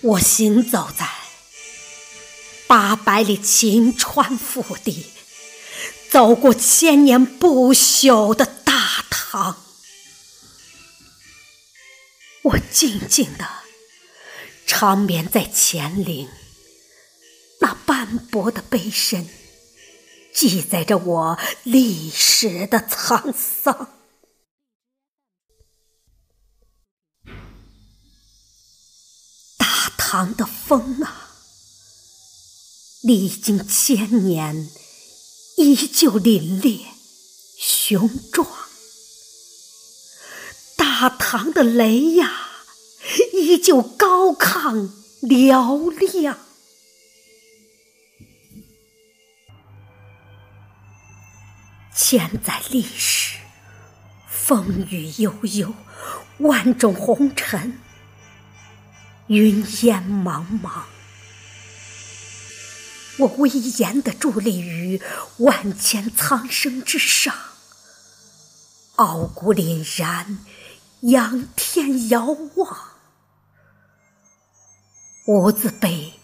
[0.00, 1.08] 我行走在
[2.68, 5.06] 八百里秦川腹地，
[6.08, 9.56] 走过千年不朽的大唐。
[12.42, 13.44] 我静静地
[14.66, 16.28] 长眠在乾陵，
[17.60, 19.28] 那斑驳的碑身
[20.32, 23.97] 记载着我历史的沧桑。
[30.10, 31.28] 唐的风啊，
[33.02, 34.70] 历经千年，
[35.58, 36.80] 依旧凛冽
[37.58, 38.48] 雄壮；
[40.78, 42.32] 大唐的雷呀，
[43.34, 44.88] 依旧高亢
[45.20, 46.38] 嘹亮。
[51.94, 53.36] 千载历史，
[54.26, 55.74] 风雨悠悠，
[56.38, 57.78] 万种红尘。
[59.28, 60.84] 云烟茫茫，
[63.18, 65.02] 我威严地伫立于
[65.36, 67.34] 万千苍生之上，
[68.96, 70.38] 傲骨凛然，
[71.02, 72.78] 仰天遥望。
[75.26, 76.14] 无字碑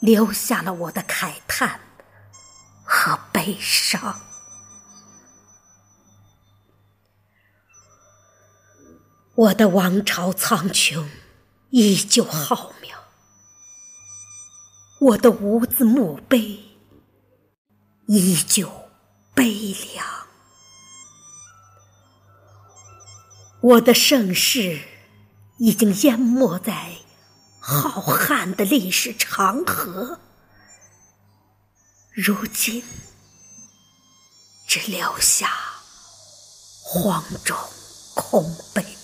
[0.00, 1.78] 留下了我的慨叹
[2.82, 4.20] 和悲伤。
[9.36, 11.06] 我的王朝苍穹。
[11.70, 12.96] 依旧浩渺，
[15.00, 16.62] 我的无字墓碑
[18.06, 18.88] 依旧
[19.34, 19.52] 悲
[19.94, 20.06] 凉，
[23.60, 24.80] 我的盛世
[25.58, 26.96] 已经淹没在
[27.60, 30.18] 浩瀚的历史长河，
[32.12, 32.82] 如今
[34.66, 35.50] 只留下
[36.82, 37.56] 荒冢
[38.14, 38.97] 空悲。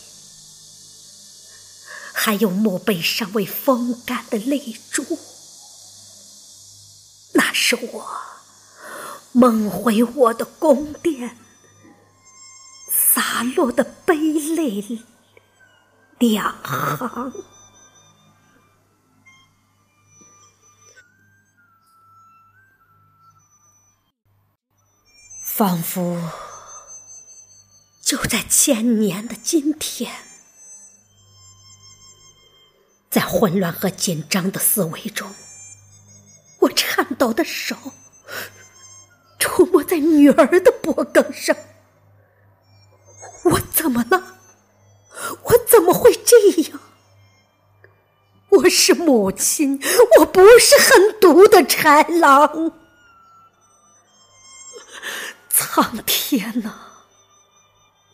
[2.25, 5.05] 还有墓碑尚未风干的泪珠，
[7.35, 8.07] 那是我
[9.33, 11.37] 梦回我的宫殿
[12.91, 15.05] 洒落的悲泪
[16.19, 17.31] 两行，
[25.43, 26.31] 仿佛
[28.01, 30.34] 就在千年的今天。
[33.15, 35.33] 在混乱和紧张的思维中，
[36.59, 37.77] 我颤抖的手
[39.39, 41.57] 触摸在女儿的脖颈上。
[43.45, 44.21] 我怎么了？
[45.45, 46.37] 我怎么会这
[46.73, 46.81] 样？
[48.49, 49.81] 我是母亲，
[50.19, 52.73] 我不是狠毒的豺狼。
[55.49, 56.75] 苍天呐，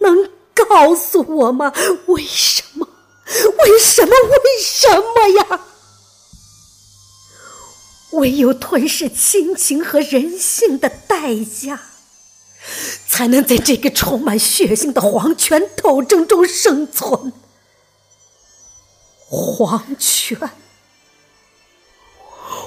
[0.01, 1.73] 能告诉我吗？
[2.09, 2.87] 为什么？
[3.59, 4.11] 为什么？
[4.11, 5.61] 为什么呀？
[8.13, 11.81] 唯有吞噬亲情和人性的代价，
[13.07, 17.33] 才能在这个充满血腥的皇权斗争中生存。
[19.29, 20.37] 皇权，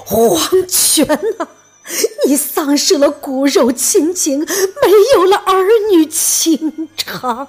[0.06, 1.06] 皇权
[1.38, 1.48] 啊！
[2.26, 7.48] 你丧失了骨肉亲情，没有了儿女情长。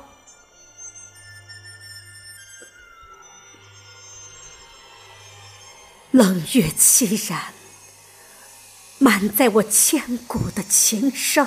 [6.16, 7.54] 冷月凄然，
[9.00, 11.46] 满载我千古的情伤。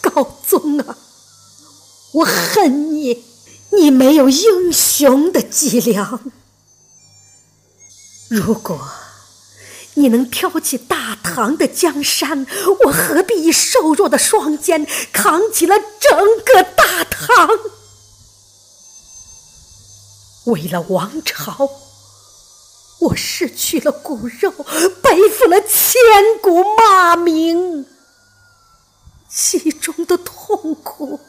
[0.00, 0.96] 高宗啊，
[2.12, 3.24] 我恨你，
[3.72, 6.20] 你没有英雄的脊梁。
[8.28, 8.88] 如果
[9.94, 12.46] 你能挑起大唐的江山，
[12.84, 17.48] 我何必以瘦弱的双肩扛起了整个大唐？
[20.44, 21.68] 为了王朝。
[23.04, 24.50] 我失去了骨肉，
[25.02, 26.00] 背负了千
[26.40, 27.86] 古骂名，
[29.28, 31.20] 其中的痛苦，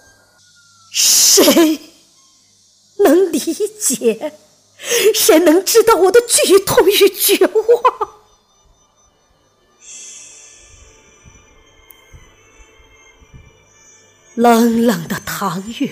[0.92, 1.80] 谁
[3.00, 3.40] 能理
[3.80, 4.40] 解？
[5.14, 8.10] 谁能知道我的剧痛与绝望？
[14.36, 15.90] 冷冷的唐月，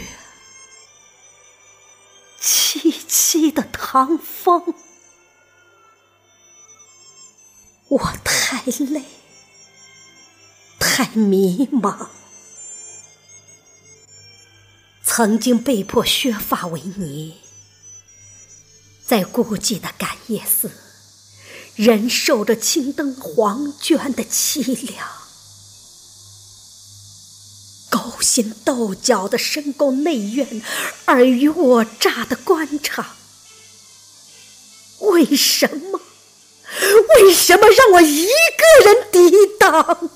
[2.42, 4.74] 凄凄的唐风。
[7.94, 9.04] 我太累，
[10.80, 12.08] 太迷茫。
[15.04, 17.38] 曾经被迫削发为尼，
[19.06, 20.72] 在孤寂的感业寺，
[21.76, 25.06] 忍受着青灯黄卷的凄凉；
[27.92, 30.64] 勾心斗角的深宫内院，
[31.06, 33.06] 尔虞我诈的官场。
[35.02, 36.02] 为什么？
[37.16, 40.10] 为什么让我一个人抵挡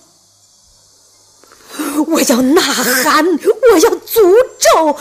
[2.07, 4.97] 我要呐喊我要诅咒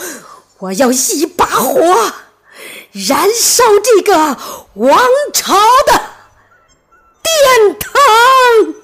[0.59, 2.13] 我要一把火
[2.91, 4.37] 燃烧这个
[4.73, 4.99] 王
[5.33, 5.55] 朝
[5.85, 6.01] 的
[7.21, 8.76] 殿堂。